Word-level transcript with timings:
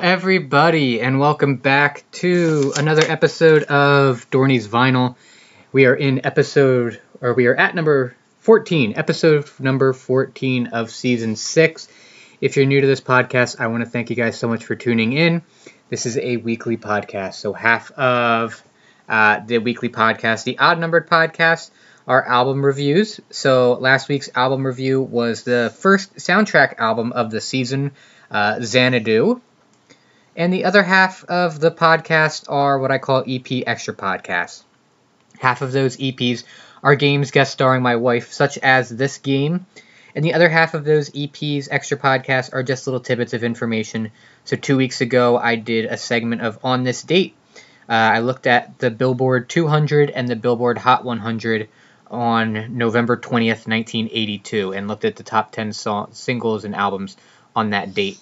everybody, 0.00 1.00
and 1.00 1.18
welcome 1.18 1.56
back 1.56 2.04
to 2.12 2.72
another 2.76 3.02
episode 3.02 3.64
of 3.64 4.30
Dorney's 4.30 4.68
Vinyl. 4.68 5.16
We 5.72 5.86
are 5.86 5.94
in 5.94 6.24
episode, 6.24 7.00
or 7.20 7.34
we 7.34 7.46
are 7.46 7.56
at 7.56 7.74
number 7.74 8.14
14, 8.38 8.94
episode 8.96 9.50
number 9.58 9.92
14 9.92 10.68
of 10.68 10.92
season 10.92 11.34
6. 11.34 11.88
If 12.40 12.56
you're 12.56 12.66
new 12.66 12.80
to 12.80 12.86
this 12.86 13.00
podcast, 13.00 13.58
I 13.58 13.66
want 13.66 13.82
to 13.82 13.90
thank 13.90 14.10
you 14.10 14.14
guys 14.14 14.38
so 14.38 14.46
much 14.46 14.64
for 14.64 14.76
tuning 14.76 15.14
in. 15.14 15.42
This 15.88 16.06
is 16.06 16.16
a 16.16 16.36
weekly 16.36 16.76
podcast, 16.76 17.34
so 17.34 17.52
half 17.52 17.90
of 17.90 18.62
uh, 19.08 19.40
the 19.44 19.58
weekly 19.58 19.88
podcast, 19.88 20.44
the 20.44 20.58
odd 20.58 20.78
numbered 20.78 21.08
podcast, 21.08 21.70
are 22.06 22.24
album 22.24 22.64
reviews. 22.64 23.20
So 23.30 23.72
last 23.74 24.08
week's 24.08 24.30
album 24.34 24.64
review 24.64 25.02
was 25.02 25.42
the 25.42 25.74
first 25.76 26.14
soundtrack 26.16 26.78
album 26.78 27.12
of 27.12 27.32
the 27.32 27.40
season, 27.40 27.92
uh, 28.30 28.60
Xanadu. 28.62 29.40
And 30.38 30.52
the 30.52 30.66
other 30.66 30.84
half 30.84 31.24
of 31.24 31.58
the 31.58 31.72
podcast 31.72 32.44
are 32.48 32.78
what 32.78 32.92
I 32.92 32.98
call 32.98 33.24
EP 33.26 33.64
extra 33.66 33.92
podcasts. 33.92 34.62
Half 35.40 35.62
of 35.62 35.72
those 35.72 35.96
EPs 35.96 36.44
are 36.80 36.94
games 36.94 37.32
guest 37.32 37.50
starring 37.50 37.82
my 37.82 37.96
wife, 37.96 38.32
such 38.32 38.56
as 38.58 38.88
this 38.88 39.18
game. 39.18 39.66
And 40.14 40.24
the 40.24 40.34
other 40.34 40.48
half 40.48 40.74
of 40.74 40.84
those 40.84 41.10
EPs, 41.10 41.66
extra 41.72 41.98
podcasts, 41.98 42.52
are 42.52 42.62
just 42.62 42.86
little 42.86 43.00
tidbits 43.00 43.34
of 43.34 43.42
information. 43.42 44.12
So, 44.44 44.54
two 44.54 44.76
weeks 44.76 45.00
ago, 45.00 45.36
I 45.36 45.56
did 45.56 45.86
a 45.86 45.96
segment 45.96 46.42
of 46.42 46.60
On 46.62 46.84
This 46.84 47.02
Date. 47.02 47.34
Uh, 47.88 47.94
I 47.94 48.20
looked 48.20 48.46
at 48.46 48.78
the 48.78 48.92
Billboard 48.92 49.48
200 49.48 50.10
and 50.10 50.28
the 50.28 50.36
Billboard 50.36 50.78
Hot 50.78 51.04
100 51.04 51.68
on 52.12 52.78
November 52.78 53.16
20th, 53.16 53.66
1982, 53.66 54.72
and 54.72 54.86
looked 54.86 55.04
at 55.04 55.16
the 55.16 55.24
top 55.24 55.50
10 55.50 55.72
so- 55.72 56.08
singles 56.12 56.64
and 56.64 56.76
albums 56.76 57.16
on 57.56 57.70
that 57.70 57.92
date. 57.92 58.18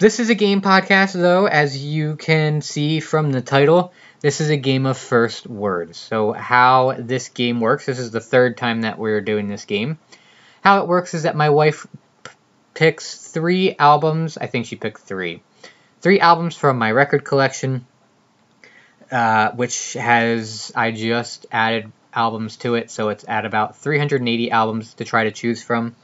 This 0.00 0.18
is 0.18 0.30
a 0.30 0.34
game 0.34 0.62
podcast, 0.62 1.12
though, 1.12 1.44
as 1.46 1.76
you 1.76 2.16
can 2.16 2.62
see 2.62 3.00
from 3.00 3.32
the 3.32 3.42
title. 3.42 3.92
This 4.22 4.40
is 4.40 4.48
a 4.48 4.56
game 4.56 4.86
of 4.86 4.96
first 4.96 5.46
words. 5.46 5.98
So, 5.98 6.32
how 6.32 6.94
this 6.98 7.28
game 7.28 7.60
works 7.60 7.84
this 7.84 7.98
is 7.98 8.10
the 8.10 8.18
third 8.18 8.56
time 8.56 8.80
that 8.80 8.98
we're 8.98 9.20
doing 9.20 9.46
this 9.46 9.66
game. 9.66 9.98
How 10.62 10.80
it 10.80 10.88
works 10.88 11.12
is 11.12 11.24
that 11.24 11.36
my 11.36 11.50
wife 11.50 11.86
p- 12.24 12.30
picks 12.72 13.14
three 13.14 13.76
albums. 13.78 14.38
I 14.38 14.46
think 14.46 14.64
she 14.64 14.76
picked 14.76 15.02
three. 15.02 15.42
Three 16.00 16.18
albums 16.18 16.56
from 16.56 16.78
my 16.78 16.92
record 16.92 17.22
collection, 17.22 17.84
uh, 19.12 19.50
which 19.50 19.92
has, 19.92 20.72
I 20.74 20.92
just 20.92 21.44
added 21.52 21.92
albums 22.14 22.56
to 22.64 22.76
it, 22.76 22.90
so 22.90 23.10
it's 23.10 23.26
at 23.28 23.44
about 23.44 23.76
380 23.76 24.50
albums 24.50 24.94
to 24.94 25.04
try 25.04 25.24
to 25.24 25.30
choose 25.30 25.62
from 25.62 25.94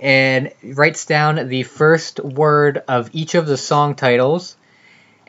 and 0.00 0.52
writes 0.62 1.06
down 1.06 1.48
the 1.48 1.62
first 1.62 2.20
word 2.20 2.82
of 2.88 3.10
each 3.12 3.34
of 3.34 3.46
the 3.46 3.56
song 3.56 3.94
titles. 3.94 4.56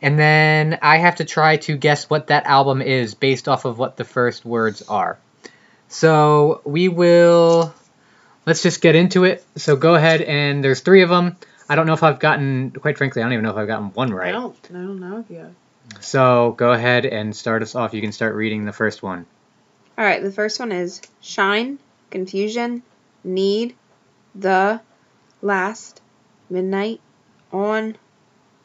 And 0.01 0.17
then 0.17 0.79
I 0.81 0.97
have 0.97 1.17
to 1.17 1.25
try 1.25 1.57
to 1.57 1.75
guess 1.75 2.09
what 2.09 2.27
that 2.27 2.45
album 2.45 2.81
is 2.81 3.15
based 3.15 3.49
off 3.49 3.65
of 3.65 3.77
what 3.77 3.97
the 3.97 4.05
first 4.05 4.45
words 4.45 4.81
are. 4.83 5.17
So 5.89 6.61
we 6.63 6.87
will. 6.87 7.73
Let's 8.45 8.63
just 8.63 8.81
get 8.81 8.95
into 8.95 9.25
it. 9.25 9.43
So 9.57 9.75
go 9.75 9.95
ahead, 9.95 10.21
and 10.21 10.63
there's 10.63 10.79
three 10.79 11.01
of 11.01 11.09
them. 11.09 11.35
I 11.67 11.75
don't 11.75 11.85
know 11.85 11.93
if 11.93 12.01
I've 12.01 12.19
gotten, 12.19 12.71
quite 12.71 12.97
frankly, 12.97 13.21
I 13.21 13.25
don't 13.25 13.33
even 13.33 13.43
know 13.43 13.51
if 13.51 13.57
I've 13.57 13.67
gotten 13.67 13.89
one 13.89 14.11
right. 14.11 14.33
I 14.33 14.37
right. 14.37 14.41
don't. 14.41 14.69
I 14.69 14.73
don't 14.73 14.99
know 14.99 15.19
if 15.19 15.29
you 15.29 15.37
have. 15.39 15.53
So 15.99 16.53
go 16.57 16.71
ahead 16.71 17.05
and 17.05 17.35
start 17.35 17.61
us 17.61 17.75
off. 17.75 17.93
You 17.93 18.01
can 18.01 18.11
start 18.11 18.35
reading 18.35 18.65
the 18.65 18.71
first 18.71 19.03
one. 19.03 19.25
All 19.97 20.05
right. 20.05 20.23
The 20.23 20.31
first 20.31 20.59
one 20.59 20.71
is 20.71 21.01
shine, 21.21 21.77
confusion, 22.09 22.81
need, 23.23 23.75
the, 24.35 24.81
last, 25.41 26.01
midnight, 26.49 27.01
on, 27.51 27.97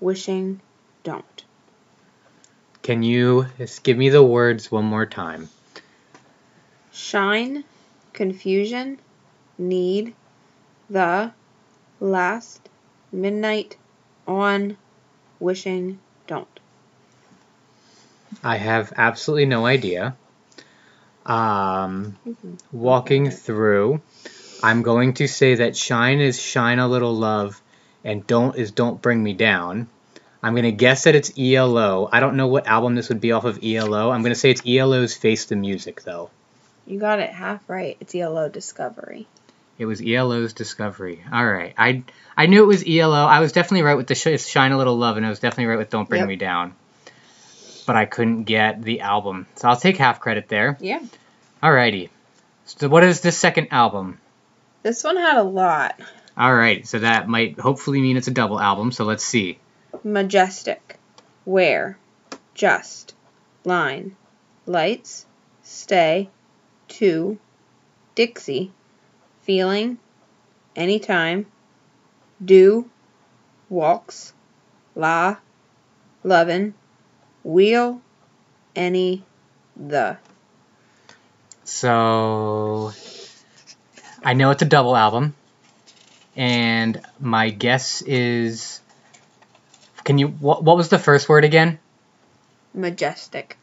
wishing, 0.00 0.60
don't. 1.02 1.44
Can 2.82 3.02
you 3.02 3.46
just 3.58 3.82
give 3.82 3.96
me 3.96 4.10
the 4.10 4.22
words 4.22 4.70
one 4.70 4.84
more 4.84 5.06
time? 5.06 5.48
Shine, 6.92 7.64
confusion, 8.12 8.98
need, 9.58 10.14
the, 10.90 11.32
last, 12.00 12.68
midnight, 13.10 13.76
on, 14.26 14.76
wishing, 15.40 15.98
don't. 16.26 16.48
I 18.42 18.56
have 18.56 18.92
absolutely 18.96 19.46
no 19.46 19.64
idea. 19.64 20.16
Um, 21.24 22.16
Mhm. 22.26 22.58
walking 22.72 23.30
through, 23.30 24.02
I'm 24.64 24.80
going 24.80 25.12
to 25.14 25.28
say 25.28 25.56
that 25.56 25.76
shine 25.76 26.20
is 26.20 26.40
shine 26.40 26.78
a 26.78 26.88
little 26.88 27.14
love, 27.14 27.60
and 28.02 28.26
don't 28.26 28.56
is 28.56 28.70
don't 28.70 29.00
bring 29.02 29.22
me 29.22 29.34
down. 29.34 29.88
I'm 30.42 30.54
gonna 30.54 30.72
guess 30.72 31.04
that 31.04 31.14
it's 31.14 31.38
ELO. 31.38 32.08
I 32.10 32.20
don't 32.20 32.36
know 32.36 32.46
what 32.46 32.66
album 32.66 32.94
this 32.94 33.10
would 33.10 33.20
be 33.20 33.32
off 33.32 33.44
of 33.44 33.62
ELO. 33.62 34.10
I'm 34.10 34.22
gonna 34.22 34.34
say 34.34 34.50
it's 34.50 34.62
ELO's 34.66 35.14
Face 35.14 35.44
the 35.44 35.56
Music 35.56 36.02
though. 36.02 36.30
You 36.86 36.98
got 36.98 37.20
it 37.20 37.28
half 37.28 37.60
right. 37.68 37.98
It's 38.00 38.14
ELO 38.14 38.48
Discovery. 38.48 39.26
It 39.76 39.84
was 39.84 40.00
ELO's 40.00 40.54
Discovery. 40.54 41.22
All 41.30 41.46
right, 41.46 41.74
I 41.76 42.02
I 42.34 42.46
knew 42.46 42.62
it 42.62 42.66
was 42.66 42.84
ELO. 42.88 43.26
I 43.26 43.40
was 43.40 43.52
definitely 43.52 43.82
right 43.82 43.98
with 43.98 44.06
the 44.06 44.14
sh- 44.14 44.42
shine 44.46 44.72
a 44.72 44.78
little 44.78 44.96
love, 44.96 45.18
and 45.18 45.26
I 45.26 45.28
was 45.28 45.40
definitely 45.40 45.66
right 45.66 45.78
with 45.78 45.90
Don't 45.90 46.08
Bring 46.08 46.22
Yep. 46.22 46.28
Me 46.28 46.36
Down. 46.36 46.74
But 47.86 47.96
I 47.96 48.06
couldn't 48.06 48.44
get 48.44 48.82
the 48.82 49.00
album, 49.00 49.46
so 49.56 49.68
I'll 49.68 49.76
take 49.76 49.98
half 49.98 50.20
credit 50.20 50.48
there. 50.48 50.78
Yeah. 50.80 51.00
Alrighty. 51.62 52.08
So 52.64 52.88
what 52.88 53.04
is 53.04 53.20
the 53.20 53.30
second 53.30 53.68
album? 53.70 54.20
This 54.84 55.02
one 55.02 55.16
had 55.16 55.38
a 55.38 55.42
lot. 55.42 55.98
Alright, 56.38 56.86
so 56.86 56.98
that 56.98 57.26
might 57.26 57.58
hopefully 57.58 58.02
mean 58.02 58.18
it's 58.18 58.28
a 58.28 58.30
double 58.30 58.60
album, 58.60 58.92
so 58.92 59.04
let's 59.06 59.24
see. 59.24 59.58
majestic, 60.04 60.98
where, 61.46 61.96
just, 62.52 63.14
line, 63.64 64.14
lights, 64.66 65.24
stay, 65.62 66.28
to, 66.88 67.38
Dixie, 68.14 68.72
feeling, 69.40 69.96
anytime, 70.76 71.46
do, 72.44 72.90
walks, 73.70 74.34
la, 74.94 75.36
lovin', 76.22 76.74
wheel, 77.42 78.02
any, 78.76 79.24
the. 79.76 80.18
So 81.64 82.92
I 84.24 84.32
know 84.34 84.50
it's 84.50 84.62
a 84.62 84.66
double 84.66 84.96
album, 84.96 85.34
and 86.36 87.00
my 87.20 87.50
guess 87.50 88.02
is. 88.02 88.80
Can 90.04 90.18
you. 90.18 90.28
What, 90.28 90.62
what 90.64 90.76
was 90.76 90.88
the 90.88 90.98
first 90.98 91.28
word 91.28 91.44
again? 91.44 91.78
Majestic. 92.74 93.56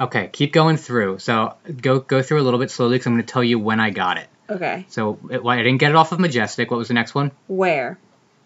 Okay, 0.00 0.28
keep 0.32 0.52
going 0.52 0.76
through. 0.76 1.18
So 1.20 1.54
go 1.80 2.00
go 2.00 2.22
through 2.22 2.40
a 2.40 2.44
little 2.44 2.58
bit 2.58 2.70
slowly 2.70 2.96
because 2.96 3.06
I'm 3.06 3.14
going 3.14 3.24
to 3.24 3.32
tell 3.32 3.44
you 3.44 3.58
when 3.58 3.78
I 3.78 3.90
got 3.90 4.18
it. 4.18 4.28
Okay. 4.50 4.84
So 4.88 5.18
it, 5.30 5.42
well, 5.42 5.56
I 5.56 5.62
didn't 5.62 5.78
get 5.78 5.90
it 5.90 5.96
off 5.96 6.12
of 6.12 6.18
Majestic. 6.18 6.70
What 6.70 6.78
was 6.78 6.88
the 6.88 6.94
next 6.94 7.14
one? 7.14 7.30
Where, 7.46 7.98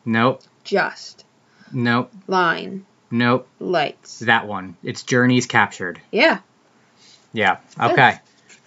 Nope, 0.05 0.43
just, 0.65 1.25
nope, 1.73 2.13
line, 2.27 2.87
nope. 3.11 3.49
lights. 3.59 4.21
That 4.21 4.47
one. 4.47 4.77
It's 4.83 5.03
Journeys 5.03 5.47
Captured. 5.47 6.01
Yeah. 6.13 6.41
Yeah. 7.33 7.59
Okay. 7.81 8.19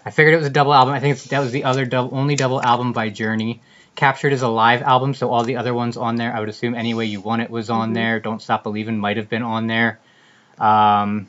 I 0.05 0.11
figured 0.11 0.33
it 0.33 0.37
was 0.37 0.47
a 0.47 0.51
double 0.51 0.73
album. 0.73 0.93
I 0.93 0.99
think 0.99 1.13
it's, 1.15 1.25
that 1.25 1.39
was 1.39 1.51
the 1.51 1.63
other 1.65 1.85
double, 1.85 2.17
only 2.17 2.35
double 2.35 2.61
album 2.61 2.91
by 2.93 3.09
Journey. 3.09 3.61
Captured 3.95 4.33
is 4.33 4.41
a 4.41 4.47
live 4.47 4.81
album, 4.81 5.13
so 5.13 5.29
all 5.29 5.43
the 5.43 5.57
other 5.57 5.73
ones 5.73 5.97
on 5.97 6.15
there, 6.15 6.33
I 6.33 6.39
would 6.39 6.49
assume 6.49 6.73
Any 6.75 6.93
Way 6.93 7.05
You 7.05 7.19
Want 7.21 7.41
It 7.41 7.49
was 7.51 7.69
on 7.69 7.91
Mhm. 7.91 7.93
there. 7.93 8.19
Don't 8.19 8.41
Stop 8.41 8.63
Believing 8.63 8.97
might 8.97 9.17
have 9.17 9.29
been 9.29 9.43
on 9.43 9.67
there. 9.67 9.99
Um, 10.57 11.27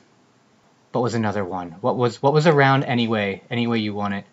what 0.93 1.03
was 1.03 1.15
another 1.15 1.45
one? 1.45 1.73
What 1.81 1.97
was 1.97 2.23
what 2.23 2.33
was 2.33 2.47
around 2.47 2.85
Anyway? 2.85 3.43
Any 3.51 3.67
Way 3.67 3.79
You 3.79 3.95
Want 3.95 4.15
It. 4.15 4.25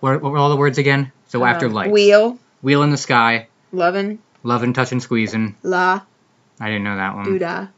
What, 0.00 0.22
what 0.22 0.32
were 0.32 0.38
all 0.38 0.50
the 0.50 0.56
words 0.56 0.78
again? 0.78 1.12
So 1.28 1.44
after 1.44 1.66
Um, 1.66 1.72
lights. 1.72 1.92
Wheel, 1.92 2.38
Wheel 2.62 2.82
in 2.82 2.90
the 2.90 2.96
Sky. 2.96 3.48
lovin', 3.72 4.18
Lovin', 4.42 4.72
Touchin', 4.72 5.00
Squeezin'. 5.00 5.54
la, 5.62 6.00
I 6.60 6.66
didn't 6.66 6.84
know 6.84 6.96
that 6.96 7.14
one. 7.14 7.26
Doodah. 7.26 7.68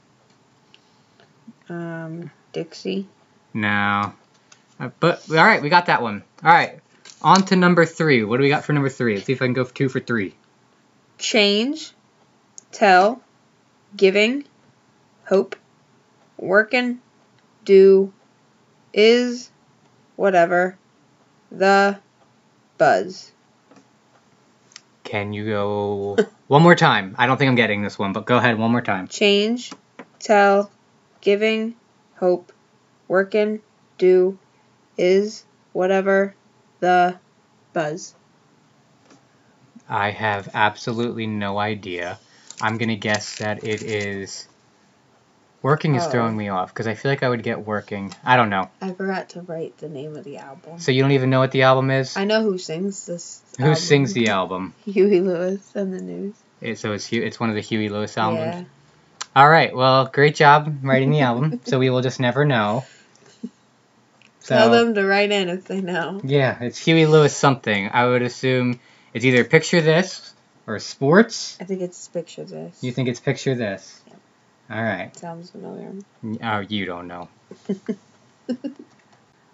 Um, 1.69 2.31
Dixie. 2.53 3.07
No. 3.55 4.13
But 4.79 5.29
all 5.31 5.37
right, 5.37 5.61
we 5.61 5.69
got 5.69 5.87
that 5.87 6.03
one. 6.03 6.23
All 6.45 6.53
right, 6.53 6.81
on 7.21 7.43
to 7.47 7.57
number 7.57 7.85
three. 7.85 8.23
What 8.25 8.37
do 8.37 8.43
we 8.43 8.49
got 8.49 8.65
for 8.65 8.73
number 8.73 8.89
three? 8.89 9.15
Let's 9.15 9.27
see 9.27 9.33
if 9.33 9.43
I 9.43 9.47
can 9.47 9.55
go 9.55 9.65
for 9.65 9.75
two 9.75 9.89
for 9.89 10.01
three. 10.01 10.35
Change. 11.19 11.93
Tell. 12.71 13.21
Giving. 13.97 14.45
Hope. 15.27 15.57
Working. 16.37 17.01
Do. 17.65 18.13
Is. 18.93 19.51
Whatever. 20.17 20.79
The. 21.51 21.99
Buzz. 22.77 23.33
Can 25.03 25.33
you 25.33 25.47
go 25.47 26.17
one 26.47 26.63
more 26.63 26.77
time? 26.77 27.17
I 27.19 27.27
don't 27.27 27.37
think 27.37 27.49
I'm 27.49 27.57
getting 27.57 27.83
this 27.83 27.99
one, 27.99 28.13
but 28.13 28.27
go 28.27 28.37
ahead 28.37 28.59
one 28.59 28.71
more 28.71 28.83
time. 28.83 29.09
Change. 29.09 29.73
Tell. 30.21 30.71
Giving. 31.21 31.75
Hope. 32.17 32.53
Working. 33.09 33.61
Do. 33.97 34.39
Is. 34.99 35.45
Whatever. 35.73 36.35
The. 36.81 37.19
Buzz. 37.73 38.15
I 39.89 40.11
have 40.11 40.49
absolutely 40.55 41.27
no 41.27 41.59
idea. 41.59 42.19
I'm 42.61 42.77
gonna 42.79 42.97
guess 42.97 43.39
that 43.39 43.65
it 43.65 43.83
is. 43.83 44.49
Working 45.62 45.95
is 45.97 46.05
Oh. 46.05 46.11
throwing 46.11 46.37
me 46.37 46.49
off 46.49 46.73
because 46.73 46.87
I 46.87 46.95
feel 46.95 47.11
like 47.11 47.23
I 47.23 47.29
would 47.29 47.43
get 47.43 47.67
working. 47.67 48.12
I 48.25 48.37
don't 48.37 48.49
know. 48.49 48.71
I 48.81 48.93
forgot 48.93 49.31
to 49.31 49.43
write 49.43 49.77
the 49.79 49.89
name 49.89 50.17
of 50.17 50.25
the 50.25 50.39
album. 50.39 50.79
So 50.79 50.93
you 50.93 51.03
don't 51.03 51.12
even 51.12 51.31
know 51.31 51.41
what 51.41 51.50
the 51.50 51.62
album 51.62 51.91
is? 51.91 52.17
I 52.17 52.25
know 52.25 52.43
who 52.43 52.59
sings 52.59 53.06
this. 53.06 53.43
Who 53.59 53.65
album. 53.65 53.77
sings 53.77 54.12
the 54.12 54.29
album? 54.31 54.75
Huey 54.85 55.21
Lewis 55.21 55.71
and 55.75 55.93
the 55.93 56.00
News. 56.00 56.35
It, 56.61 56.79
so 56.79 56.93
it's 56.93 57.12
it's 57.12 57.39
one 57.41 57.49
of 57.49 57.55
the 57.55 57.61
Huey 57.61 57.89
Lewis 57.89 58.17
albums. 58.19 58.41
Yeah. 58.41 58.65
All 59.37 59.49
right. 59.49 59.75
Well, 59.75 60.06
great 60.06 60.35
job 60.35 60.79
writing 60.83 61.11
the 61.11 61.21
album. 61.21 61.61
So 61.65 61.79
we 61.79 61.91
will 61.91 62.03
just 62.03 62.19
never 62.19 62.45
know. 62.45 62.85
So 64.49 64.55
Tell 64.55 64.71
them 64.71 64.95
to 64.95 65.05
write 65.05 65.31
in 65.31 65.50
if 65.50 65.65
they 65.67 65.83
know. 65.83 66.23
yeah, 66.25 66.56
it's 66.62 66.79
Huey 66.79 67.05
Lewis 67.05 67.37
something. 67.37 67.91
I 67.93 68.06
would 68.06 68.23
assume 68.23 68.81
it's 69.12 69.27
either 69.27 69.45
Picture 69.45 69.83
This 69.83 70.33
or 70.67 70.79
Sports. 70.79 71.59
I 71.61 71.65
think 71.65 71.83
it's 71.83 72.09
Picture 72.09 72.45
This. 72.45 72.83
You 72.83 72.91
think 72.93 73.11
it's 73.11 73.21
Picture 73.21 73.55
This? 73.55 74.00
Yep. 74.06 74.17
All 74.71 74.83
right. 74.83 75.15
Sounds 75.19 75.50
familiar. 75.50 75.93
Oh, 76.43 76.61
you 76.61 76.87
don't 76.87 77.09
know. 77.09 77.29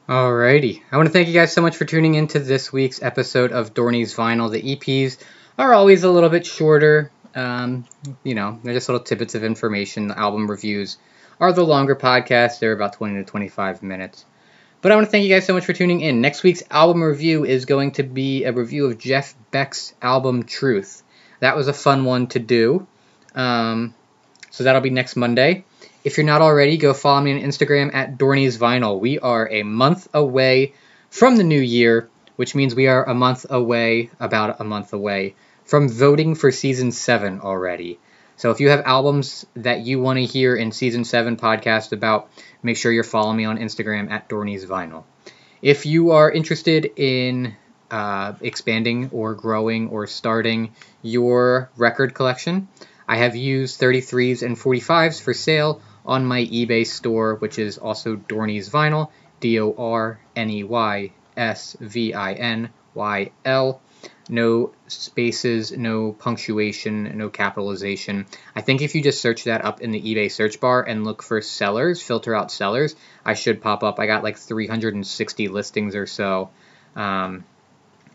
Alrighty. 0.09 0.83
I 0.93 0.97
want 0.97 1.09
to 1.09 1.13
thank 1.13 1.27
you 1.27 1.35
guys 1.35 1.53
so 1.53 1.61
much 1.61 1.77
for 1.77 1.87
tuning 1.87 2.15
in 2.15 2.29
to 2.29 2.39
this 2.39 2.73
week's 2.73 3.03
episode 3.03 3.51
of 3.51 3.75
Dorney's 3.75 4.15
Vinyl. 4.15 4.49
The 4.49 4.77
EPs 4.77 5.19
are 5.59 5.75
always 5.75 6.05
a 6.05 6.11
little 6.11 6.31
bit 6.31 6.47
shorter. 6.47 7.11
Um, 7.35 7.85
you 8.23 8.37
know, 8.37 8.61
they're 8.63 8.75
just 8.75 8.89
little 8.89 9.03
tidbits 9.03 9.35
of 9.35 9.43
information. 9.43 10.07
The 10.07 10.17
album 10.17 10.49
reviews 10.49 10.99
are 11.41 11.53
the 11.53 11.65
longer 11.65 11.97
podcasts. 11.97 12.61
They're 12.61 12.73
about 12.73 12.93
20 12.93 13.15
to 13.15 13.25
25 13.25 13.83
minutes. 13.83 14.25
But 14.85 14.93
I 14.93 14.97
want 14.97 15.07
to 15.07 15.11
thank 15.11 15.25
you 15.25 15.31
guys 15.35 15.47
so 15.47 15.55
much 15.55 15.65
for 15.65 15.73
tuning 15.73 16.03
in. 16.03 16.21
Next 16.21 16.43
week's 16.43 16.63
album 16.71 17.03
review 17.03 17.47
is 17.47 17.65
going 17.65 17.93
to 17.93 18.03
be 18.03 18.45
a 18.45 18.53
review 18.53 18.85
of 18.85 18.99
Jeff 18.99 19.35
Beck's 19.51 19.95
album 20.03 20.43
Truth. 20.43 21.03
That 21.41 21.57
was 21.57 21.69
a 21.69 21.73
fun 21.73 22.05
one 22.05 22.27
to 22.27 22.39
do. 22.39 22.87
Um, 23.35 23.95
so 24.51 24.63
that'll 24.63 24.83
be 24.83 24.91
next 24.91 25.17
Monday. 25.17 25.65
If 26.05 26.19
you're 26.19 26.27
not 26.27 26.43
already, 26.43 26.77
go 26.77 26.93
follow 26.93 27.23
me 27.23 27.33
on 27.33 27.41
Instagram 27.41 27.95
at 27.95 28.19
Dorney's 28.19 28.59
Vinyl. 28.59 29.01
We 29.01 29.19
are 29.19 29.51
a 29.51 29.63
month 29.63 30.07
away 30.13 30.75
from 31.09 31.37
the 31.37 31.45
new 31.45 31.63
year, 31.63 32.11
which 32.37 32.55
means 32.55 32.75
we 32.75 32.87
are 32.87 33.09
a 33.09 33.15
month 33.15 33.47
away, 33.49 34.11
about 34.21 34.61
a 34.61 34.65
month 34.65 34.93
away, 34.93 35.35
from 35.65 35.89
voting 35.89 36.35
for 36.35 36.53
season 36.53 36.93
seven 36.93 37.41
already. 37.41 37.99
So 38.37 38.51
if 38.51 38.61
you 38.61 38.71
have 38.71 38.83
albums 38.85 39.47
that 39.55 39.81
you 39.81 40.01
want 40.01 40.19
to 40.19 40.25
hear 40.25 40.57
in 40.57 40.73
season 40.73 41.05
seven 41.05 41.37
podcast 41.37 41.93
about, 41.93 42.29
make 42.63 42.77
sure 42.77 42.91
you're 42.91 43.05
following 43.05 43.37
me 43.37 43.45
on 43.45 43.59
Instagram 43.59 44.11
at 44.11 44.29
Dorney's 44.29 44.67
Vinyl. 44.67 45.05
If 45.63 45.87
you 45.87 46.11
are 46.11 46.31
interested 46.31 46.91
in 46.97 47.55
uh, 47.91 48.35
expanding 48.41 49.11
or 49.13 49.35
growing 49.35 49.89
or 49.89 50.07
starting 50.07 50.75
your 51.03 51.71
record 51.77 52.15
collection, 52.15 52.69
I 53.07 53.17
have 53.19 53.37
used 53.37 53.81
33s 53.81 54.43
and 54.43 54.57
45s 54.57 55.23
for 55.23 55.33
sale 55.33 55.81
on 56.05 56.25
my 56.25 56.45
eBay 56.45 56.87
store, 56.87 57.37
which 57.37 57.59
is 57.59 57.79
also 57.79 58.17
Dorney's 58.17 58.69
Vinyl, 58.69 59.11
D 59.41 59.61
O 59.61 59.75
R 59.77 60.19
N 60.35 60.51
E 60.51 60.65
Y 60.65 61.13
S 61.37 61.77
V 61.81 62.15
I 62.15 62.33
N 62.33 62.71
Y 62.95 63.31
L. 63.45 63.81
No 64.29 64.73
spaces, 64.89 65.73
no 65.73 66.13
punctuation, 66.13 67.17
no 67.17 67.29
capitalization. 67.29 68.27
I 68.57 68.61
think 68.61 68.83
if 68.83 68.95
you 68.95 69.03
just 69.03 69.21
search 69.21 69.45
that 69.45 69.65
up 69.65 69.81
in 69.81 69.91
the 69.91 70.01
eBay 70.01 70.31
search 70.31 70.61
bar 70.61 70.83
and 70.83 71.05
look 71.05 71.23
for 71.23 71.41
sellers, 71.41 72.03
filter 72.03 72.35
out 72.35 72.51
sellers, 72.51 72.97
I 73.25 73.35
should 73.35 73.61
pop 73.61 73.83
up. 73.83 73.99
I 73.99 74.07
got 74.07 74.23
like 74.23 74.39
360 74.39 75.49
listings 75.49 75.95
or 75.95 76.07
so, 76.07 76.51
um, 76.97 77.45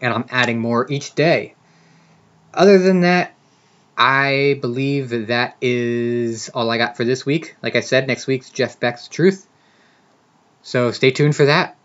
and 0.02 0.14
I'm 0.14 0.26
adding 0.30 0.60
more 0.60 0.90
each 0.92 1.16
day. 1.16 1.56
Other 2.54 2.80
than 2.80 3.02
that, 3.02 3.34
I 3.98 4.58
believe 4.62 5.28
that 5.28 5.58
is 5.62 6.50
all 6.50 6.72
I 6.72 6.78
got 6.78 6.98
for 6.98 7.04
this 7.04 7.26
week. 7.26 7.56
Like 7.62 7.76
I 7.76 7.82
said, 7.82 8.08
next 8.08 8.28
week's 8.28 8.50
Jeff 8.50 8.80
Beck's 8.80 9.08
Truth. 9.08 9.46
So 10.62 10.92
stay 10.92 11.12
tuned 11.12 11.36
for 11.36 11.46
that. 11.46 11.76